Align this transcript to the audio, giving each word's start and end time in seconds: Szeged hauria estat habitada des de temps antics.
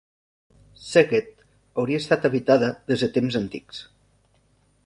Szeged 0.85 1.43
hauria 1.83 2.01
estat 2.05 2.27
habitada 2.31 2.73
des 2.93 3.07
de 3.07 3.11
temps 3.19 3.41
antics. 3.45 3.87